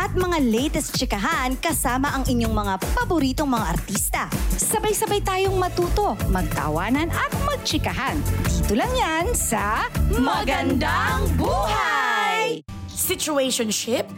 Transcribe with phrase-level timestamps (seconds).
[0.00, 4.32] At mga latest chikahan kasama ang inyong mga paboritong mga artista.
[4.56, 8.16] Sabay-sabay tayong matuto, magtawanan at magchikahan.
[8.48, 9.84] Dito lang yan sa
[10.16, 12.64] Magandang Buhay!
[12.88, 14.08] Situationship?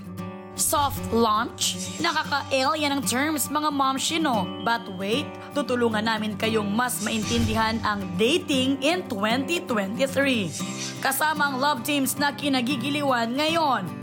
[0.55, 1.75] Soft launch?
[1.99, 4.47] Nakaka-alien ang terms mga momshino.
[4.63, 11.03] But wait, tutulungan namin kayong mas maintindihan ang dating in 2023.
[11.03, 13.99] Kasama ang love teams na kinagigiliwan ngayon.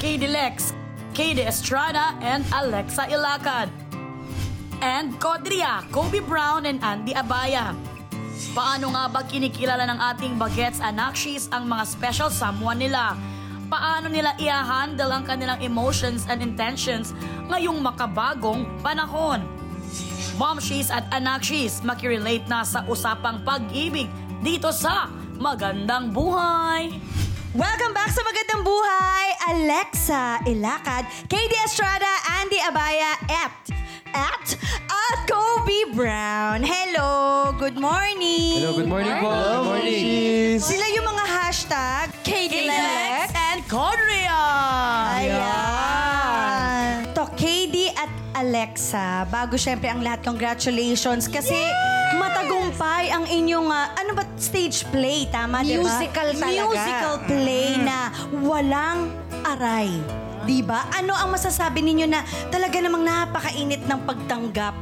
[0.00, 0.72] Katie Lex,
[1.10, 3.68] Katie Estrada, and Alexa Ilacad.
[4.80, 7.74] And Kodria, Kobe Brown, and Andy Abaya.
[8.56, 13.14] Paano nga ba kinikilala ng ating bagets anakshis ang mga special someone nila?
[13.70, 17.14] Paano nila i-handle ang kanilang emotions and intentions
[17.46, 19.44] ngayong makabagong panahon?
[20.40, 24.08] Momshies at anakshis, makirelate na sa usapang pag-ibig
[24.40, 25.06] dito sa
[25.36, 26.96] Magandang Buhay!
[27.50, 29.26] Welcome back sa Magandang Buhay!
[29.50, 32.06] Alexa Ilacad, KD Estrada,
[32.38, 33.50] Andy Abaya, at
[34.14, 34.54] at
[34.86, 36.62] at Kobe Brown.
[36.62, 37.50] Hello!
[37.58, 38.62] Good morning!
[38.62, 39.34] Hello, good morning po.
[39.34, 40.62] Good morning.
[40.62, 44.46] Sila yung mga hashtag KD Lex and Kodria!
[45.18, 45.59] Ayan.
[48.60, 51.32] Alexa, bago syempre ang lahat, congratulations.
[51.32, 51.56] Kasi
[52.20, 55.88] matagumpay ang inyong, ah, ano ba, stage play, tama, di ba?
[55.88, 56.68] Musical talaga.
[56.68, 58.12] Musical play na
[58.44, 59.16] walang
[59.48, 59.88] aray.
[60.44, 60.84] Di ba?
[60.92, 62.20] Ano ang masasabi ninyo na
[62.52, 64.76] talaga namang napakainit ng pagtanggap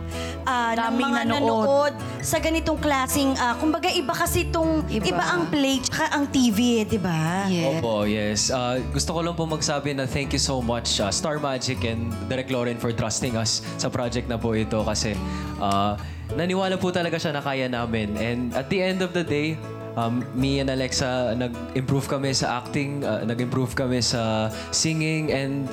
[0.48, 1.92] ah, ng Daming mga nanood.
[1.92, 5.12] nanood sa ganitong klasing, ah, kumbaga iba kasi itong, iba.
[5.12, 5.24] Iba.
[5.28, 7.44] ang play tsaka ang TV, eh, di ba?
[7.76, 8.48] Opo, yes.
[8.48, 12.08] Uh, gusto ko lang po magsabi na thank you so much uh, Star Magic and
[12.32, 15.12] Direct Lauren for trusting us sa project na po ito kasi
[15.60, 15.94] uh,
[16.32, 18.16] naniwala po talaga siya na kaya namin.
[18.16, 19.60] And at the end of the day,
[19.98, 25.66] um, me and Alexa nag-improve kami sa acting, uh, nag-improve kami sa singing and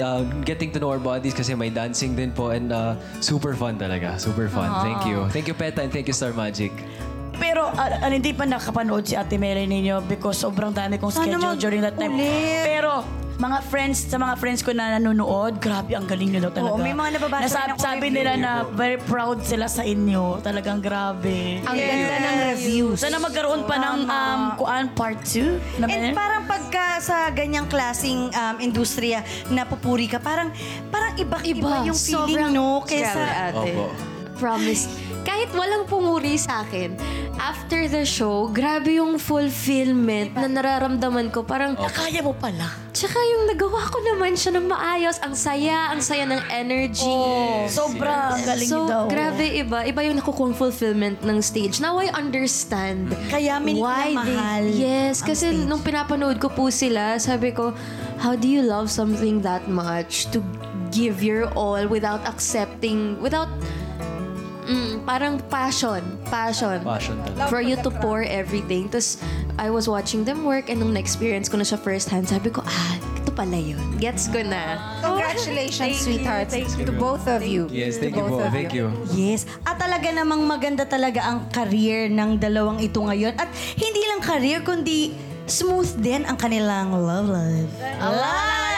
[0.00, 3.78] uh, getting to know our bodies kasi may dancing din po and uh, super fun
[3.78, 4.18] talaga.
[4.18, 4.70] Super fun.
[4.82, 5.26] Thank you.
[5.30, 6.72] Thank you, Peta, and thank you, Star Magic.
[7.34, 11.82] Pero ah, hindi pa nakapanood si Ate Mary ninyo because sobrang dami kong schedule during
[11.82, 12.14] that time.
[12.14, 12.62] mag-ulit.
[12.62, 12.92] Pero
[13.34, 16.70] mga friends, sa mga friends ko na nanonood, grabe ang galing nyo daw talaga.
[16.70, 18.16] Oo, may mga nababasa Nasab- rin ako Sabi review.
[18.16, 20.38] nila na very proud sila sa inyo.
[20.40, 21.58] Talagang grabe.
[21.60, 22.96] Ang ganda ng reviews.
[22.96, 28.30] Sana magkaroon pa ng um, kuan part 2 na And parang pagka sa ganyang klasing
[28.30, 30.54] um, industriya na pupuri ka, parang
[30.88, 31.86] parang iba-iba Iba.
[31.86, 32.80] yung feeling, Sobrang- no?
[32.80, 33.70] Grabe, Kesa, ate.
[33.74, 33.84] Opo.
[34.34, 35.13] Promise.
[35.24, 36.94] Kahit walang pumuri sa akin,
[37.40, 41.42] after the show, grabe yung fulfillment na nararamdaman ko.
[41.42, 42.68] Parang, Kaya mo pala.
[42.94, 45.18] tsaka yung nagawa ko naman siya ng maayos.
[45.24, 47.16] Ang saya, ang saya ng energy.
[47.66, 49.10] Sobra ang galing so, daw.
[49.10, 49.82] grabe iba.
[49.82, 51.82] Iba yung nakukuha fulfillment ng stage.
[51.82, 54.84] Now I understand Kaya why minamahal they...
[54.84, 55.66] Yes, ang kasi stage.
[55.66, 57.74] nung pinapanood ko po sila, sabi ko,
[58.20, 60.38] how do you love something that much to
[60.94, 63.50] give your all without accepting, without
[64.64, 66.00] Mm, parang passion.
[66.26, 66.80] Passion.
[66.80, 67.48] Passion talaga.
[67.48, 68.88] For you to pour everything.
[68.88, 69.20] Tapos,
[69.54, 72.64] I was watching them work and nung na-experience ko na siya first hand, sabi ko,
[72.64, 73.80] ah, ito pala yun.
[73.96, 74.80] Gets ko na.
[75.00, 77.68] Congratulations, sweethearts, to both of you.
[77.68, 78.46] Yes, To thank you both po.
[78.46, 78.88] of Thank you.
[79.12, 79.44] yes.
[79.62, 83.36] At talaga namang maganda talaga ang career ng dalawang ito ngayon.
[83.36, 85.12] At hindi lang career, kundi
[85.44, 87.68] smooth din ang kanilang love life.
[87.78, 88.73] Ay,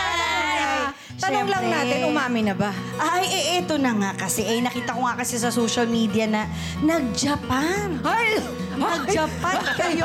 [1.16, 1.88] Tanong lang Siyempre.
[1.88, 2.71] natin, umami na ba?
[2.97, 4.44] Ay, eh, eto na nga kasi.
[4.44, 6.44] Eh, nakita ko nga kasi sa social media na
[6.81, 7.97] nag-Japan.
[8.04, 8.37] Ay!
[8.77, 10.04] Nag-Japan kayo.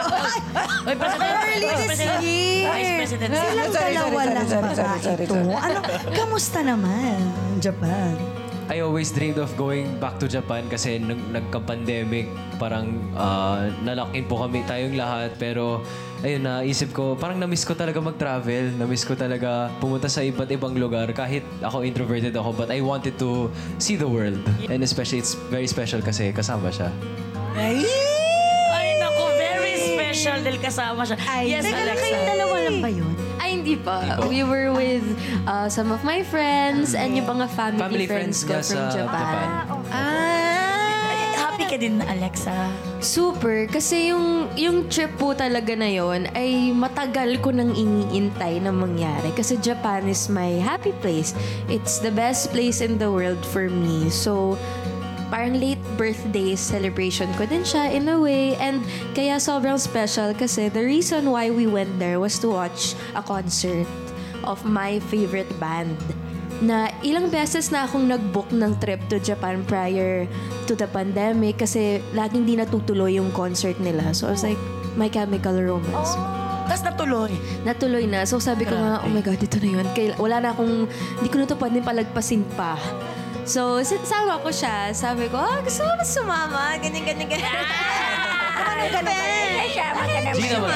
[0.88, 1.36] Oy, President.
[1.36, 2.22] Early this President.
[2.24, 2.68] year.
[2.72, 3.30] Vice President.
[3.30, 5.36] Silang Sorry, dalawa sorry, lang sorry, ba sorry, sorry, ito?
[5.36, 5.56] sorry.
[5.60, 5.80] Ano,
[6.16, 7.16] kamusta naman
[7.60, 8.16] Japan?
[8.72, 14.24] I always dreamed of going back to Japan kasi nung nagka-pandemic, parang uh, nalock in
[14.24, 15.36] po kami tayong lahat.
[15.36, 15.84] Pero
[16.24, 18.72] ayun, naisip ko, parang na-miss ko talaga mag-travel.
[18.80, 21.12] Na-miss ko talaga pumunta sa iba't ibang lugar.
[21.12, 24.40] Kahit ako introverted ako, but I wanted to see the world.
[24.72, 26.96] And especially, it's very special kasi kasama siya.
[27.60, 27.84] Ay!
[28.72, 31.20] Ay, naku, very special dahil kasama siya.
[31.28, 32.08] Ay, yes, Alexa.
[32.08, 33.21] kayong dalawa lang ba yun?
[33.62, 34.18] Hindi pa.
[34.26, 35.06] We were with
[35.46, 39.38] uh, some of my friends and yung mga family, Family friends, friends ko from Japan.
[39.70, 39.94] Japan.
[39.94, 42.74] Ay, Happy ka din, Alexa.
[43.06, 43.70] Super.
[43.70, 49.30] Kasi yung, yung trip po talaga na yon ay matagal ko nang iniintay na mangyari.
[49.38, 51.38] Kasi Japan is my happy place.
[51.70, 54.10] It's the best place in the world for me.
[54.10, 54.58] So,
[55.32, 58.60] parang late birthday celebration ko din siya in a way.
[58.60, 58.84] And
[59.16, 63.88] kaya sobrang special kasi the reason why we went there was to watch a concert
[64.44, 65.96] of my favorite band
[66.62, 70.30] na ilang beses na akong nag-book ng trip to Japan prior
[70.70, 74.14] to the pandemic kasi laging di natutuloy yung concert nila.
[74.14, 74.62] So I was like,
[74.94, 76.14] My Chemical Romance.
[76.70, 77.34] Tapos natuloy.
[77.66, 78.24] Natuloy na.
[78.30, 79.88] So sabi ko nga, oh my God, ito na yun.
[79.98, 80.86] Kail- wala na akong,
[81.18, 82.78] hindi ko na ito pwedeng palagpasin pa.
[83.44, 84.92] So, sin- sama ko siya.
[84.92, 86.64] Sabi ko, ah, gusto mo ba sumama?
[86.78, 87.66] Ganyan, ganyan, ganyan.
[88.56, 89.14] Ano ganun ba?
[89.62, 90.32] Kasama ka naman.
[90.32, 90.72] Hindi naman.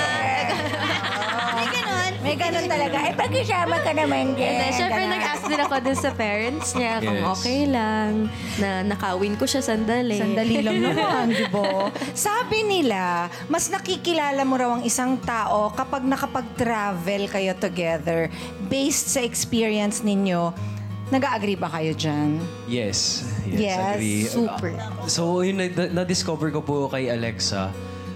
[1.56, 2.12] May ganon.
[2.20, 2.98] May ganun talaga.
[3.02, 4.44] Eh, pag-isama ka naman din.
[4.44, 5.14] And then, syempre, Ganun.
[5.14, 7.30] nag-ask din ako dun sa parents niya kung Yes.
[7.32, 8.12] okay lang.
[8.58, 10.18] Na nakawin ko siya sandali.
[10.18, 11.94] Sandali lang naman, di ba?
[12.12, 13.02] Sabi nila,
[13.46, 18.28] mas nakikilala mo raw ang isang tao kapag nakapag-travel kayo together
[18.64, 20.74] based sa experience ninyo.
[21.06, 22.42] Nag-agree ba kayo dyan?
[22.66, 23.22] Yes.
[23.46, 24.26] Yes, agree.
[24.26, 24.74] super.
[25.06, 27.70] So, yun, na- na-discover ko po kay Alexa.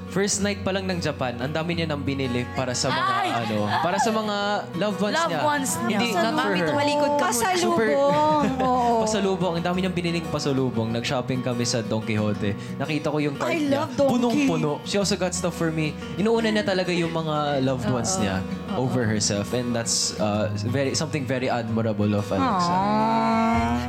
[0.09, 3.29] First night pa lang ng Japan, ang dami niya nang binili para sa mga Ay!
[3.45, 4.35] ano, para sa mga
[4.75, 5.41] loved ones Loved niya.
[5.45, 5.97] ones niya.
[5.97, 6.67] Hindi, not for her.
[6.67, 7.29] tumalikod ka muna.
[7.29, 8.45] Pasalubong.
[8.65, 8.95] Oo.
[8.99, 9.53] Pasalubong.
[9.55, 10.89] Ang dami niyang biniling pasalubong.
[10.89, 12.57] Nag-shopping kami sa Don Quixote.
[12.75, 13.85] Nakita ko yung cart I niya.
[13.85, 14.81] love Don Punong-puno.
[14.83, 15.91] She also got stuff for me.
[16.17, 18.41] Inuuna niya talaga yung mga loved ones niya
[18.73, 19.53] over herself.
[19.53, 22.73] And that's uh, very something very admirable of Alexa.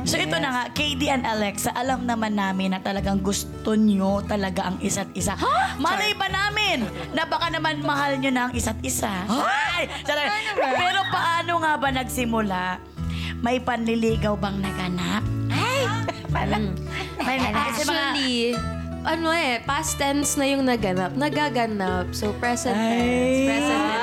[0.01, 4.65] So ito na nga, KD and Alexa, alam naman namin na talagang gusto nyo talaga
[4.65, 5.37] ang isa't isa.
[5.77, 9.11] Malay ba namin na baka naman mahal nyo na ang isa't isa?
[9.29, 9.85] Ay!
[10.01, 10.25] Charot.
[10.57, 12.81] Pero paano nga ba nagsimula?
[13.39, 15.21] May panliligaw bang naganap?
[15.47, 15.85] Ay!
[16.27, 16.65] Parang,
[17.19, 17.51] may, kasi
[17.83, 18.53] mga- Actually,
[19.03, 21.13] ano eh, past tense na yung naganap.
[21.13, 22.09] Nagaganap.
[22.11, 23.45] So, present tense.
[23.45, 24.01] Present tense.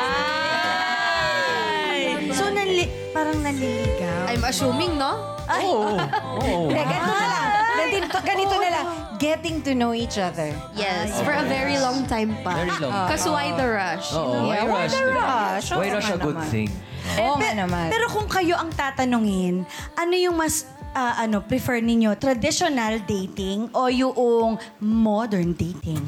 [2.32, 4.07] So, nanli- parang nanliligaw.
[4.38, 5.18] I'm assuming, no?
[5.50, 5.98] Oo.
[5.98, 6.70] Oo.
[6.70, 7.46] Hindi, ganito na lang.
[7.74, 8.86] Ganito, ganito na lang.
[9.18, 10.54] Getting to know each other.
[10.78, 12.54] Yes, for a very long time pa.
[12.54, 12.94] Very long.
[13.10, 14.14] Because why the rush?
[14.14, 14.46] Oo.
[14.46, 14.94] Why Yeah, why rush?
[14.94, 15.18] the diba?
[15.18, 15.66] rush?
[15.68, 16.50] Oo Why rush nga a good naman.
[16.54, 16.70] thing?
[17.18, 17.86] Oo nga Pe- naman.
[17.90, 19.66] Pero kung kayo ang tatanungin,
[19.98, 22.14] ano yung mas ah, ano prefer ninyo?
[22.14, 25.98] Traditional dating o yung modern dating?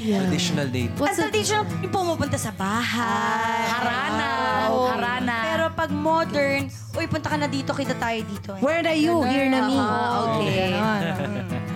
[0.00, 0.92] Traditional date.
[0.96, 3.68] Ang traditional, yung pumupunta sa bahay.
[3.68, 4.30] Harana.
[4.72, 4.88] Oo.
[4.88, 5.36] Harana.
[5.44, 8.50] Pero pag modern, uy, punta ka na dito, kita tayo dito.
[8.56, 8.62] Eh.
[8.64, 9.20] Where are you?
[9.22, 9.76] Here na me.
[9.76, 10.72] Ah, okay.
[10.72, 11.02] Ganon.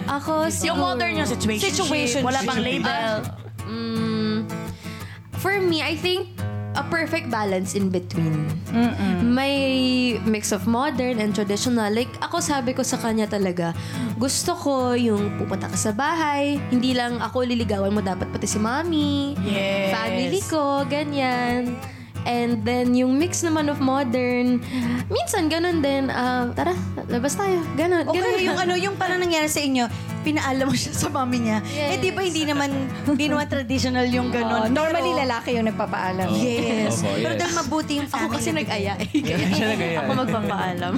[0.08, 0.68] Ako, siguro...
[0.68, 1.68] yung modern yung situation.
[1.68, 2.24] Situationship.
[2.24, 3.12] Wala bang label.
[3.64, 4.36] Mm,
[5.40, 6.33] for me, I think
[6.74, 8.50] a perfect balance in between.
[9.22, 9.56] May
[10.22, 11.86] mix of modern and traditional.
[11.88, 13.72] Like, ako sabi ko sa kanya talaga,
[14.14, 18.58] gusto ko yung pupunta ka sa bahay, hindi lang ako liligawan mo, dapat pati si
[18.58, 19.90] mami, Yes.
[19.90, 21.74] family ko, ganyan.
[22.24, 24.64] And then, yung mix naman of modern,
[25.12, 26.72] minsan ganun din, ah, tara,
[27.04, 28.08] labas tayo, ganun.
[28.08, 28.40] O ganun.
[28.40, 29.84] yung ano, yung parang nangyari sa inyo,
[30.24, 31.60] pinaalam mo siya sa mami niya.
[31.68, 32.72] Eh, di ba hindi naman,
[33.04, 34.72] hindi naman traditional yung Oh, ganun.
[34.72, 36.28] normally Pero- lalaki yung nagpapaalam.
[36.32, 36.98] Yes.
[36.98, 37.38] Opo, Pero yes.
[37.38, 38.34] dahil mabuti yung Ako family.
[38.34, 39.98] kasi nag-aya eh.
[40.00, 40.92] Ako magpapaalam.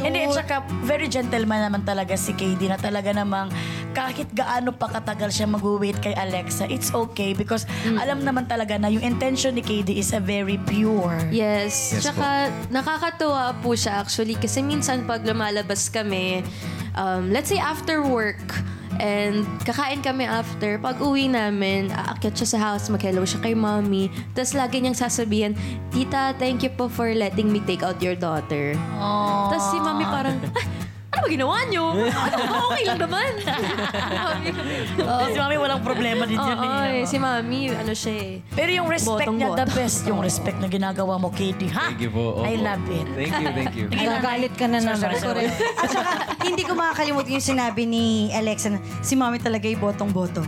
[0.00, 3.52] Hindi, at saka very gentleman naman talaga si KD na talaga namang
[3.90, 8.88] kahit gaano pa katagal siya mag-wait kay Alexa, it's okay because alam naman talaga na
[8.88, 11.20] yung intention ni KD is a very pure.
[11.28, 11.92] Yes.
[11.92, 16.40] Yes Tsaka nakakatuwa po siya actually kasi minsan pag lumalabas kami,
[16.96, 18.42] um, let's say after work,
[19.00, 24.12] and kakain kami after, pag uwi namin, aakyat siya sa house, mag-hello siya kay mommy.
[24.36, 25.56] Tapos lagi niyang sasabihin,
[25.88, 28.76] Tita, thank you po for letting me take out your daughter.
[29.48, 30.66] Tapos si mommy parang, "Ah,
[31.10, 31.84] ano ba ginawa niyo?
[32.70, 33.30] okay lang naman.
[35.10, 36.54] Oo, si Mami walang problema din yun.
[36.54, 37.02] Oo, eh.
[37.02, 38.32] eh, si mami, ano siya eh.
[38.54, 41.90] Pero yung respect niya, the best yung respect na ginagawa mo, KD, ha?
[41.90, 42.40] Thank you po.
[42.40, 42.46] Opo.
[42.46, 43.06] I love it.
[43.10, 43.86] Thank you, thank you.
[43.90, 45.02] Nagagalit ka na naman.
[45.02, 45.76] Sorry, sorry, sorry.
[45.82, 46.10] At saka,
[46.46, 48.04] hindi ko makakalimutan yung sinabi ni
[48.34, 50.42] Alexa na si mami talaga yung botong-boto.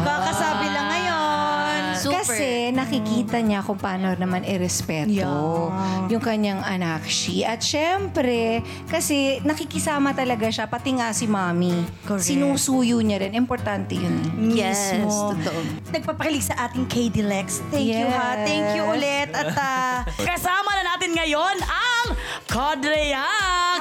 [0.00, 1.76] Kakasabi lang ngayon.
[1.98, 2.24] Super.
[2.24, 6.08] Kasi nakikita niya kung paano naman irespeto Yeah.
[6.08, 7.04] yung kanyang anak.
[7.04, 11.74] She, at syempre, kasi nakikisama talaga siya, pati nga si mami.
[12.06, 12.24] Correct.
[12.24, 13.36] Sinusuyo niya rin.
[13.36, 14.14] Importante yun.
[14.48, 15.34] Yes, Mismo.
[15.36, 15.60] totoo.
[15.90, 17.60] Nagpapakilig sa ating KD Lex.
[17.68, 18.38] Thank you ha.
[18.38, 18.46] Yes.
[18.46, 19.28] Thank you ulit.
[19.34, 19.94] At ah,
[20.32, 22.06] Kasama na natin ngayon ang
[22.46, 23.26] Kodrea,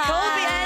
[0.04, 0.57] Kobe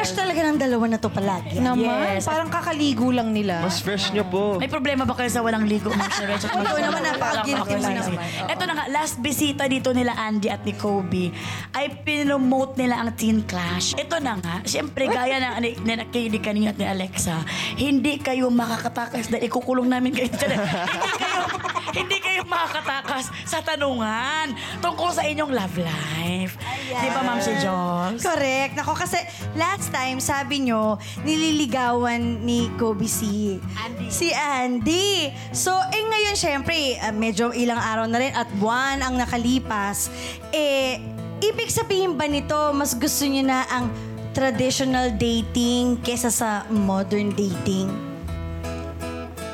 [0.00, 1.60] fresh-fresh talaga ng dalawa na to palagi.
[1.60, 2.24] Naman, Yes.
[2.24, 3.60] parang kakaligo lang nila.
[3.60, 4.56] Mas fresh niyo po.
[4.56, 6.40] May problema ba kayo sa walang ligo, Ma'am Sheree?
[6.40, 8.16] Ikaw naman, napaka-guilty mo naman.
[8.48, 11.28] Ito na nga, last bisita dito nila Andy at ni Kobe
[11.76, 13.92] ay pinomote nila ang Teen Clash.
[14.00, 17.36] Ito na nga, siyempre gaya ng ni, ni na KD kanina at ni Alexa,
[17.76, 20.32] hindi kayo makakatakas dahil ikukulong namin kayo.
[20.32, 21.39] hindi kayo,
[21.98, 26.54] hindi kayo makakatakas sa tanungan tungkol sa inyong love life.
[26.90, 28.20] Di ba, Ma'am si Jones?
[28.22, 28.74] Correct.
[28.74, 29.18] Nako, kasi
[29.54, 34.06] last time, sabi nyo, nililigawan ni Kobe si Andy.
[34.10, 35.30] Si Andy.
[35.54, 40.10] So, eh ngayon, syempre, ah, medyo ilang araw na rin at buwan ang nakalipas.
[40.50, 40.98] Eh,
[41.40, 43.90] ibig sabihin ba nito, mas gusto nyo na ang
[44.30, 48.09] traditional dating kesa sa modern dating?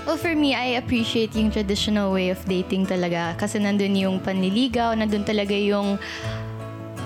[0.07, 3.35] Well, for me, I appreciate yung traditional way of dating talaga.
[3.43, 5.99] Kasi nandun yung panliligaw, nandun talaga yung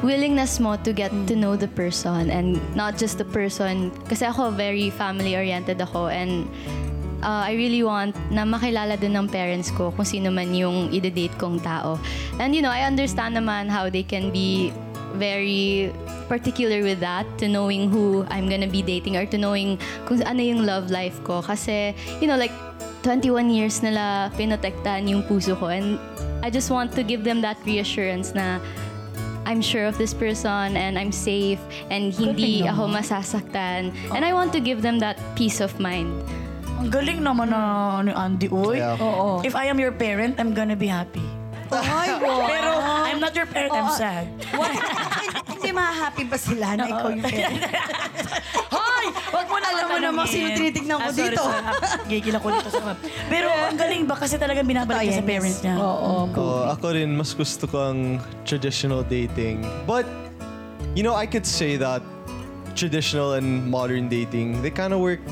[0.05, 3.89] willingness mo to get to know the person and not just the person.
[4.05, 6.45] Kasi ako, very family-oriented ako and
[7.25, 11.41] uh, I really want na makilala din ng parents ko kung sino man yung ide-date
[11.41, 11.97] kong tao.
[12.37, 14.77] And you know, I understand naman how they can be
[15.17, 15.89] very
[16.29, 20.41] particular with that to knowing who I'm gonna be dating or to knowing kung ano
[20.45, 21.41] yung love life ko.
[21.43, 22.53] Kasi, you know, like,
[23.03, 25.97] 21 years nila pinotektahan yung puso ko and
[26.41, 28.61] I just want to give them that reassurance na
[29.45, 33.93] I'm sure of this person and I'm safe and hindi ako masasaktan.
[34.15, 36.13] And I want to give them that peace of mind.
[36.81, 38.81] Ang galing naman na ni Andy, uy.
[38.81, 39.01] Yeah.
[39.01, 39.41] Oo.
[39.45, 41.25] If I am your parent, I'm gonna be happy.
[41.73, 42.15] Ay,
[42.53, 44.27] Pero I'm not your parent, I'm sad.
[44.55, 45.50] What?
[45.71, 47.63] Hindi ma-happy ba sila na ikaw yung parent?
[48.75, 49.07] Hoy!
[49.31, 51.47] Wag mo na Alam mo namang sino tinitignan ko sorry, dito.
[51.47, 52.11] sorry.
[52.11, 52.83] Gigil ako dito sa
[53.31, 55.79] Pero ang galing ba kasi talagang binabalik niya sa parents niya.
[55.79, 56.27] Oo.
[56.35, 59.63] Oo, ako rin, mas gusto ko ang traditional dating.
[59.87, 60.11] But,
[60.99, 62.03] you know, I could say that
[62.75, 65.23] traditional and modern dating, they kind of work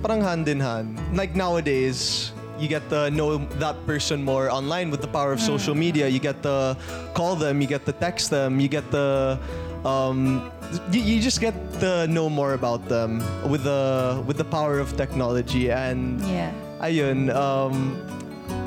[0.00, 0.96] parang hand in hand.
[1.12, 5.76] Like nowadays, you get to know that person more online with the power of social
[5.76, 6.08] media.
[6.08, 6.80] You get to
[7.12, 9.36] call them, you get to text them, you get to
[9.84, 10.50] um,
[10.90, 14.96] you, you just get to know more about them with the with the power of
[14.96, 16.50] technology and Yeah.
[16.80, 17.96] ayun um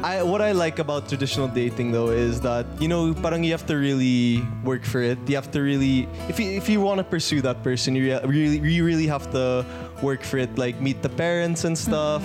[0.05, 3.65] I, what I like about traditional dating though is that you know parang you have
[3.65, 5.17] to really work for it.
[5.25, 8.21] You have to really if you if you want to pursue that person, you rea-
[8.25, 9.65] really you really have to
[10.05, 10.53] work for it.
[10.61, 12.21] Like meet the parents and stuff.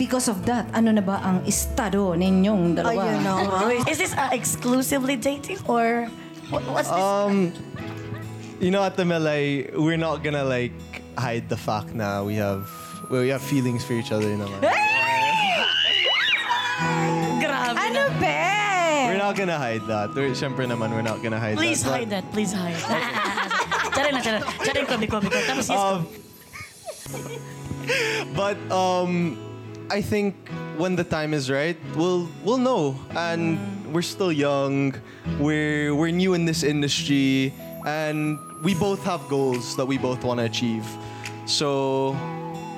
[0.00, 3.04] Because of that, ano na ba ang estado ninyong dalawa?
[3.04, 3.34] Ayun na.
[3.92, 6.08] Is this uh, exclusively dating or
[6.48, 6.96] what, what's this?
[6.96, 7.52] Um,
[8.62, 10.72] you know at the Melay, we're not gonna like
[11.18, 12.70] hide the fact now we have
[13.10, 14.62] we have feelings for each other naman.
[17.42, 17.74] Grabe.
[17.74, 18.38] Ano be?
[19.10, 20.14] We're not gonna hide that.
[20.14, 21.60] We're, syempre naman, we're not gonna hide that.
[21.60, 21.90] Please that.
[21.90, 22.24] hide that.
[22.30, 22.78] Please hide.
[23.98, 24.42] Charin na, charin.
[24.62, 25.42] Charin, kobi, kobi, kobi.
[25.42, 26.06] Tapos yes, Um,
[28.38, 29.36] but um,
[29.90, 30.38] I think
[30.78, 32.94] when the time is right, we'll we'll know.
[33.18, 33.58] And
[33.90, 34.94] we're still young.
[35.42, 37.52] We're we're new in this industry,
[37.84, 40.86] and we both have goals that we both want to achieve.
[41.46, 42.14] So,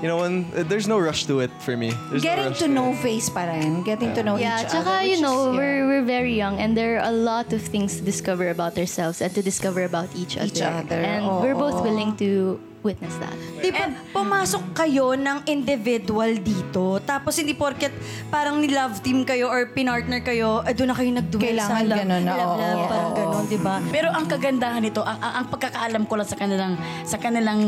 [0.01, 1.93] you know, when there's no rush to it for me.
[2.11, 3.83] There's no Getting rush to know face pa rin.
[3.85, 5.05] Getting to know Yeah, each tsaka other.
[5.05, 5.61] you which know, is- yeah.
[5.61, 9.21] we're, we're very young and there are a lot of things to discover about ourselves
[9.21, 10.47] and to discover about each other.
[10.49, 11.41] Each other, And oo.
[11.45, 13.33] we're both willing to witness that.
[13.65, 17.91] Di ba, pumasok kayo ng individual dito, tapos hindi porket
[18.29, 22.01] parang ni-love team kayo or pinartner kayo, eh doon na kayo nag-duel Kailangan sa love,
[22.05, 23.19] ganun na, love, oo, love, oo, parang oo.
[23.19, 23.75] ganun, di ba?
[23.89, 26.73] Pero ang kagandahan nito, ang, ang, ang pagkakaalam ko lang sa kanilang
[27.09, 27.61] sa kanilang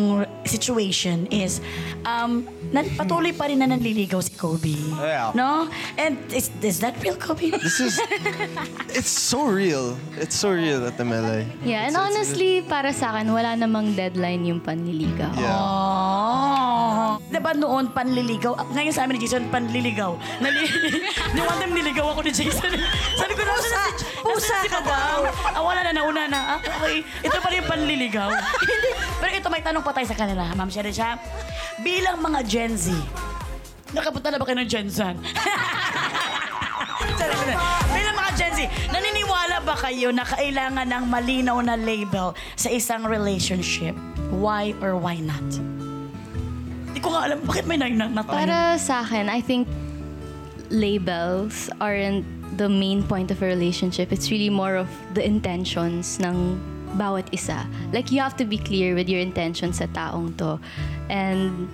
[0.46, 1.60] situation is
[2.06, 4.74] um nan, patuloy pa rin na nanliligaw si Kobe.
[4.98, 5.30] Yeah.
[5.34, 5.68] No?
[5.98, 7.50] And is, is that real, Kobe?
[7.50, 8.00] This is
[8.90, 9.96] it's so real.
[10.18, 11.46] It's so real at the Melay.
[11.62, 15.32] Yeah, and honestly, para sa akin, wala namang deadline yung panliligaw.
[15.38, 15.56] Yeah.
[15.56, 17.16] Oh.
[17.26, 18.54] Diba noon, panliligaw?
[18.74, 20.14] Ngayon sa amin ni Jason, panliligaw.
[20.42, 20.66] Nali
[21.34, 22.70] ni one time niligaw ako ni Jason.
[23.16, 25.32] Sabi ko, nasa na si, pusa si ka Babang.
[25.54, 26.40] Ah, wala na, nauna na.
[26.56, 27.02] Ah, okay.
[27.24, 28.28] Ito pa rin yung panliligaw.
[28.70, 28.90] Hindi.
[29.22, 31.16] Pero ito, may tanong pa tayo sa kanila, Ma'am Sherry siya.
[31.80, 32.92] Bilang mga Gen Z,
[33.96, 35.00] nakapunta na ba kayo ng Gen Z?
[37.16, 37.56] Sorry, sorry.
[37.96, 38.60] Bilang mga Gen Z,
[38.92, 43.96] naniniwala ba kayo na kailangan ng malinaw na label sa isang relationship?
[44.28, 45.44] Why or why not?
[46.92, 48.36] Hindi ko nga alam, bakit may nag na, na tayo?
[48.36, 49.64] Para sa akin, I think
[50.68, 52.26] labels aren't
[52.56, 54.12] the main point of a relationship.
[54.12, 56.60] It's really more of the intentions ng
[56.96, 57.68] bawat isa.
[57.92, 60.58] Like, you have to be clear with your intentions sa taong to.
[61.08, 61.68] And,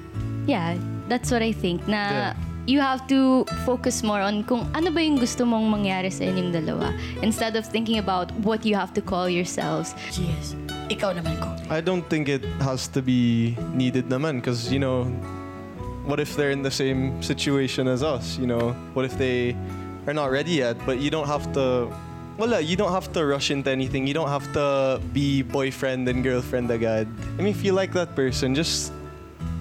[0.47, 0.77] yeah,
[1.09, 1.87] that's what I think.
[1.87, 2.35] Na Yeah.
[2.67, 6.55] you have to focus more on kung ano ba yung gusto mong mangyari sa inyong
[6.55, 6.95] dalawa.
[7.23, 9.95] Instead of thinking about what you have to call yourselves.
[10.15, 10.55] Yes.
[10.91, 11.49] Ikaw naman ko.
[11.73, 15.09] I don't think it has to be needed naman because you know
[16.05, 19.55] what if they're in the same situation as us you know what if they
[20.05, 21.87] are not ready yet but you don't have to
[22.39, 26.25] wala, you don't have to rush into anything you don't have to be boyfriend and
[26.25, 28.93] girlfriend agad I mean if you like that person just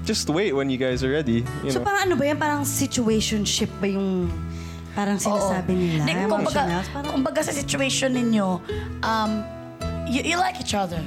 [0.08, 2.38] just wait when you guys are ready you So know parang ano ba yan?
[2.40, 4.32] Parang situationship ba yung
[4.92, 6.04] Parang sinasabi nila.
[6.04, 8.60] Hindi, kumbaga, kumbaga sa situation ninyo,
[9.08, 9.32] um,
[10.12, 11.00] you, you like each other.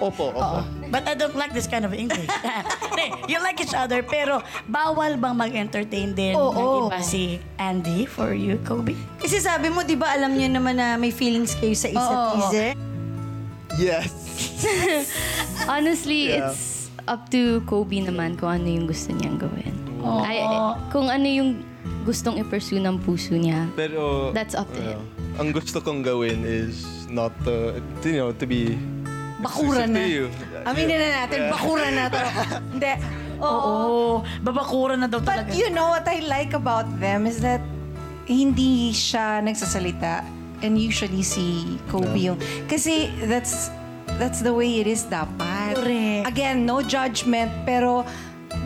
[0.00, 0.64] Opo, opo.
[0.88, 2.24] But I don't like this kind of English.
[2.88, 6.52] Hindi, you like each other, pero bawal bang mag-entertain din Oo.
[6.52, 8.96] ng iba si Andy for you, Kobe?
[9.20, 12.36] Kasi sabi mo, di ba alam niyo naman na may feelings kayo sa isa't Oo.
[12.40, 12.64] isa?
[13.76, 14.10] Yes.
[15.70, 16.50] Honestly, Yeah.
[16.50, 19.72] it's up to Kobe naman kung ano yung gusto niyang gawin.
[20.00, 20.24] Oo.
[20.24, 20.40] Ay,
[20.88, 21.50] kung ano yung
[22.02, 23.68] gustong i-pursue ng puso niya.
[23.76, 24.96] Pero, That's up to him.
[24.96, 28.74] uh, ang gusto kong gawin is not to, you know, to be
[29.38, 30.02] Bakuran na.
[30.66, 32.18] Aminin na natin, bakuran na to.
[32.74, 32.92] Hindi.
[33.38, 34.26] Oo.
[34.42, 35.54] Babakuran na daw But talaga.
[35.54, 37.62] you know what I like about them is that
[38.26, 40.20] hindi siya nagsasalita
[40.60, 43.70] and usually si Kobe yung kasi that's
[44.18, 45.78] that's the way it is dapat.
[45.78, 46.26] Correct.
[46.26, 48.02] Again, no judgment pero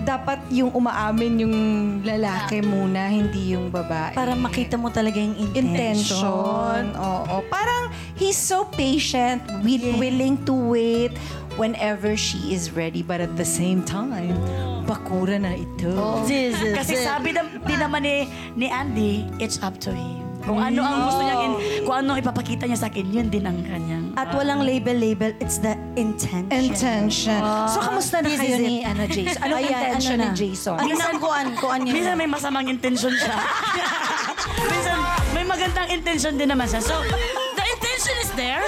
[0.03, 1.57] dapat yung umaamin yung
[2.03, 4.13] lalaki muna, hindi yung babae.
[4.13, 6.19] Para makita mo talaga yung intention.
[6.19, 6.83] intention.
[6.99, 7.37] Oo.
[7.47, 11.15] Parang he's so patient, wi- willing to wait
[11.55, 13.01] whenever she is ready.
[13.01, 14.35] But at the same time,
[14.85, 15.95] bakura na ito.
[16.27, 17.07] This is Kasi it.
[17.07, 18.27] sabi nam, din naman ni,
[18.59, 20.21] ni Andy, it's up to him.
[20.43, 21.37] Kung ano ang gusto niya,
[21.87, 24.02] kung ano ang ipapakita niya sa akin, yun din ang kanyang.
[24.13, 26.53] At walang label-label, it's the intention.
[26.53, 27.41] Intention.
[27.73, 29.41] so, kamusta na kayo ni ano, Jason?
[29.41, 30.37] Anong Ayan, intention ano ni na?
[30.37, 30.77] Jason?
[30.85, 31.97] Minsan ko an, ko an yun.
[31.97, 33.37] Minsan may masamang intention siya.
[34.73, 34.97] Minsan
[35.33, 36.85] may magandang intention din naman siya.
[36.85, 37.01] So,
[37.57, 38.65] the intention is there.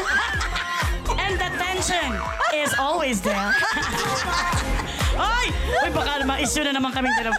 [1.21, 2.09] And the tension
[2.57, 3.53] is always there.
[5.15, 5.47] Ay!
[5.85, 7.37] Uy, baka naman issue na naman kaming dalawa.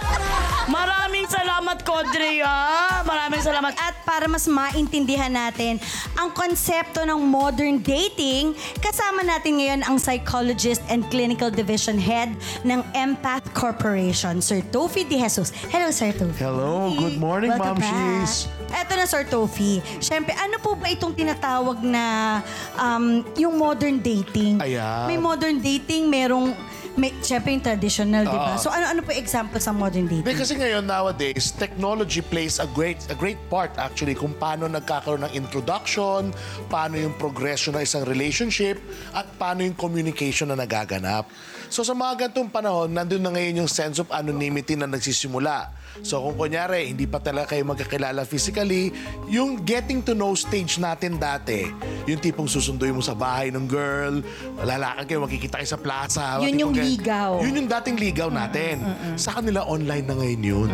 [0.66, 3.04] Maraming salamat, Kodre, ah.
[3.04, 3.74] Maraming salamat.
[3.78, 5.78] At para mas maintindihan natin
[6.16, 12.32] ang konsepto ng modern dating, kasama natin ngayon ang psychologist and clinical division head
[12.64, 15.52] ng Empath Corporation, Sir Tofi De Jesus.
[15.70, 16.40] Hello, Sir Tofi.
[16.42, 18.48] Hello, good morning, Mamshies.
[18.48, 18.86] back.
[18.86, 19.80] Eto na, Sir Tofi.
[20.02, 22.40] Siyempre, ano po ba itong tinatawag na
[22.76, 24.60] um, yung modern dating?
[24.60, 25.08] Ayan.
[25.08, 26.52] May modern dating, merong
[26.96, 28.56] may, siyempre yung traditional, di ba?
[28.56, 30.24] So ano-ano po example sa modern dating?
[30.24, 35.28] Hindi, kasi ngayon nowadays, technology plays a great a great part actually kung paano nagkakaroon
[35.28, 36.32] ng introduction,
[36.72, 38.80] paano yung progression ng isang relationship,
[39.12, 41.28] at paano yung communication na nagaganap.
[41.68, 45.85] So sa mga ganitong panahon, nandun na ngayon yung sense of anonymity na nagsisimula.
[46.04, 48.92] So kung kunyari, hindi pa talaga kayo magkakilala physically,
[49.32, 51.70] yung getting to know stage natin dati,
[52.10, 54.20] yung tipong susunduin mo sa bahay ng girl,
[54.60, 56.26] lalakad kayo, makikita kayo sa plaza.
[56.44, 56.92] Yun tipong yung ganyan.
[57.00, 57.32] ligaw.
[57.40, 58.84] Yun yung dating ligaw natin.
[59.16, 60.70] Sa kanila, online na ngayon yun.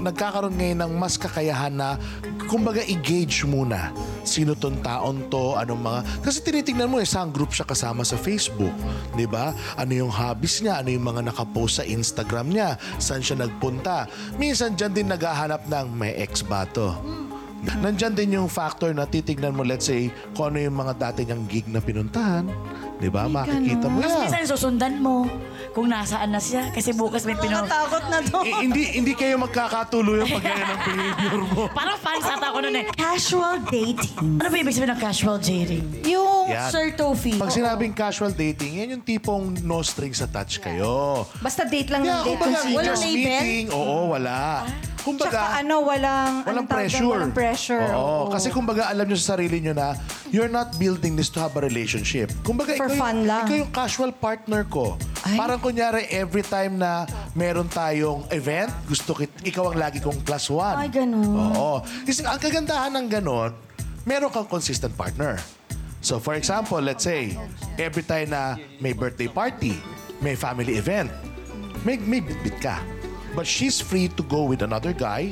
[0.00, 2.00] Nagkakaroon ngayon ng mas kakayahan na,
[2.48, 3.92] kumbaga, i-gauge muna.
[4.24, 6.00] Sino tong taon to, anong mga...
[6.24, 8.72] Kasi tinitingnan mo, isang group siya kasama sa Facebook.
[9.12, 9.52] Di ba?
[9.76, 14.08] Ano yung hobbies niya, ano yung mga nakapost sa Instagram niya, saan siya nagpunta.
[14.40, 16.96] Minsan dyan din naghahanap ng may ex ba to.
[17.60, 21.44] Nandyan din yung factor na titignan mo, let's say, kung ano yung mga dati niyang
[21.44, 22.48] gig na pinuntahan.
[23.00, 23.24] Di ba?
[23.26, 24.20] Makikita mo Tapos yan.
[24.22, 25.24] minsan susundan mo
[25.70, 27.64] kung nasaan na siya kasi bukas may pino...
[27.64, 28.42] Takot na to.
[28.42, 31.60] Eh, hindi hindi kayo magkakatuloy pag ganyan ang behavior mo.
[31.70, 32.84] Parang fans ata ako nun eh.
[32.90, 34.36] Casual dating.
[34.36, 35.84] Ano ba ibig sabihin ng casual dating?
[36.04, 36.68] Yung Yan.
[36.68, 37.34] Sir Tofi.
[37.34, 41.24] Pag sinabing casual dating, yan yung tipong no strings attached kayo.
[41.38, 42.36] basta date lang ng Yeah, date.
[42.36, 42.76] kung sino.
[42.76, 43.16] Walang just label?
[43.16, 43.64] meeting.
[43.70, 44.66] Oo, wala.
[45.00, 46.68] Tsaka Kumbaga, ano, walang, walang anong tawag doon?
[46.68, 47.08] pressure.
[47.08, 47.84] Walang pressure.
[47.96, 48.24] Oo, oo.
[48.28, 49.96] kasi kumbaga alam nyo sa sarili nyo na
[50.28, 52.28] you're not building this to have a relationship.
[52.44, 53.44] Kumbaga, For ikaw, fun yung, lang.
[53.48, 55.00] ikaw yung casual partner ko.
[55.24, 55.40] Ay.
[55.40, 60.52] Parang kunyari, every time na meron tayong event, gusto kit, ikaw ang lagi kong plus
[60.52, 60.76] one.
[60.76, 61.56] Ay, ganun.
[61.56, 61.80] Oo.
[62.04, 63.56] Kasi ang kagandahan ng ganon,
[64.04, 65.40] meron kang consistent partner.
[66.00, 67.36] So for example, let's say,
[67.76, 69.76] every time na may birthday party,
[70.20, 71.08] may family event,
[71.84, 72.80] may, may bit-bit ka.
[73.30, 75.30] But she's free to go with another guy,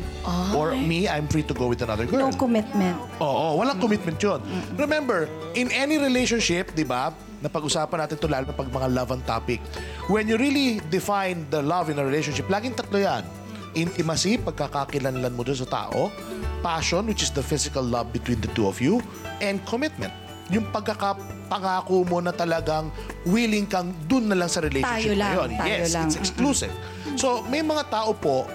[0.55, 2.31] or me, I'm free to go with another girl.
[2.31, 2.95] No commitment.
[3.19, 4.39] Oo, walang commitment yun.
[4.79, 5.27] Remember,
[5.59, 7.11] in any relationship, di ba,
[7.43, 9.59] napag-usapan natin ito lalo na pag mga love ang topic,
[10.07, 13.27] when you really define the love in a relationship, laging tatlo yan.
[13.75, 16.15] Intimacy, pagkakakilanlan mo doon sa tao.
[16.63, 19.03] Passion, which is the physical love between the two of you.
[19.43, 20.15] And commitment,
[20.49, 22.89] yung pagkakapangako mo na talagang
[23.25, 25.51] willing kang dun na lang sa relationship Tayo lang, na yun.
[25.57, 26.07] tayo yes, lang.
[26.09, 26.73] it's exclusive.
[27.15, 28.49] So, may mga tao po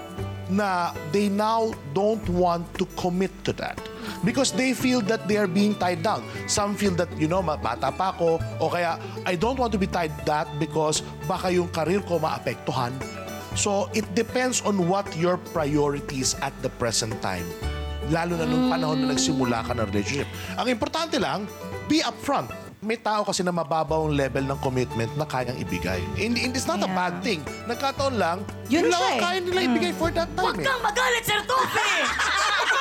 [0.50, 3.80] na they now don't want to commit to that
[4.28, 6.22] because they feel that they are being tied down.
[6.46, 9.80] Some feel that, you know, ma- bata pa ako o kaya I don't want to
[9.80, 12.92] be tied that because baka yung karir ko maapektuhan.
[13.54, 17.46] So, it depends on what your priorities at the present time.
[18.12, 20.28] Lalo na nung panahon na nagsimula ka ng relationship.
[20.58, 21.46] Ang importante lang,
[21.88, 22.50] be upfront.
[22.84, 26.04] May tao kasi na mababaw ang level ng commitment na kayang ibigay.
[26.20, 27.40] And, and it's not a bad thing.
[27.64, 29.24] Nagkataon lang, Yun yun lang siya ang eh.
[29.24, 30.44] kaya nila ibigay for that time.
[30.52, 30.68] Huwag eh.
[30.68, 31.40] kang magalit, Sir!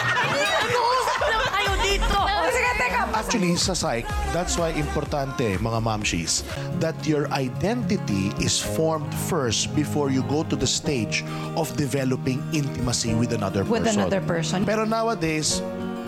[0.02, 2.18] Nag-uusap lang tayo dito.
[2.52, 3.00] Sige, teka.
[3.14, 6.42] Actually, sa psych, that's why importante, mga mamshis,
[6.82, 11.22] that your identity is formed first before you go to the stage
[11.54, 14.02] of developing intimacy with another With person.
[14.02, 14.58] another person.
[14.66, 15.62] Pero nowadays,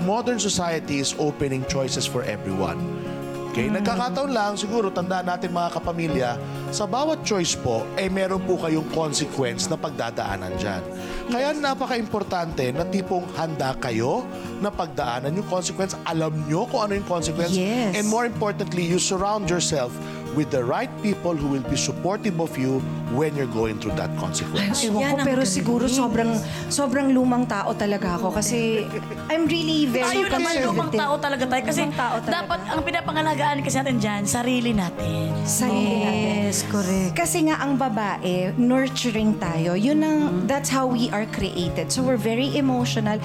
[0.05, 2.79] modern society is opening choices for everyone.
[3.55, 3.71] Okay?
[3.71, 3.79] Mm.
[3.79, 6.31] Nagkakataon lang, siguro, tandaan natin mga kapamilya,
[6.75, 10.83] sa bawat choice po, eh meron po kayong consequence na pagdadaanan dyan.
[11.31, 14.27] Kaya napaka-importante na tipong handa kayo
[14.59, 15.95] na pagdaanan yung consequence.
[16.03, 17.55] Alam nyo kung ano yung consequence.
[17.55, 17.95] Yes.
[17.95, 19.95] And more importantly, you surround yourself
[20.35, 22.83] with the right people who will be supportive of you
[23.15, 24.83] when you're going through that consequence.
[24.83, 26.35] Ewan ko, pero siguro sobrang
[26.69, 28.85] sobrang lumang tao talaga ako kasi
[29.31, 31.01] I'm really very Tayo naman lumang conservative.
[31.01, 31.63] tao talaga tayo.
[31.65, 32.35] Kasi Lumang tao talaga.
[32.45, 35.31] dapat ang pinapangalagaan kasi natin dyan, sarili natin.
[35.47, 36.53] Sarili natin.
[36.69, 37.13] correct.
[37.15, 39.75] Kasi nga ang babae, nurturing tayo.
[39.75, 40.21] Yun ang,
[40.51, 41.91] that's how we are created.
[41.91, 43.19] So we're very emotional.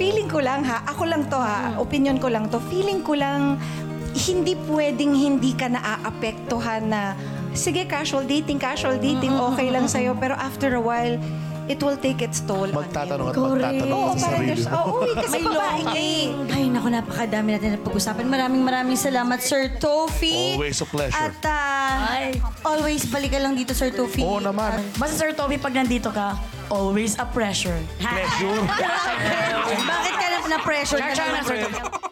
[0.00, 3.60] Feeling ko lang ha, ako lang to ha, opinion ko lang to, feeling ko lang,
[4.12, 7.16] hindi pwedeng hindi ka naaapektuhan na,
[7.52, 10.12] sige, casual dating, casual dating, okay lang sa'yo.
[10.14, 11.16] Pero after a while,
[11.64, 13.42] it will take its toll on Magtatanong at you.
[13.46, 14.76] magtatanong Oo, ka sa parang sarili there's, mo.
[14.76, 16.52] oo, eh, kasi May babae ka eh.
[16.52, 18.24] Ay, naku, napakadami natin na pag-usapan.
[18.26, 20.58] Maraming maraming salamat, Sir Tofi.
[20.58, 21.16] Always a pleasure.
[21.16, 22.36] At ah, Ay.
[22.66, 24.20] always balik ka lang dito, Sir Tofi.
[24.20, 24.82] Oo naman.
[24.98, 26.36] Basta Sir Toby, pag nandito ka,
[26.68, 27.78] always a pressure.
[27.96, 28.60] Pleasure.
[29.88, 31.00] Bakit ka na na-pressure?
[31.00, 32.11] Char, char na, Sir Toby.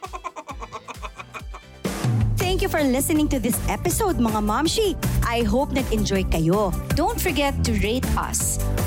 [2.51, 4.99] Thank you for listening to this episode, mga Momshi.
[5.23, 6.75] I hope nag-enjoy kayo.
[6.99, 8.59] Don't forget to rate us.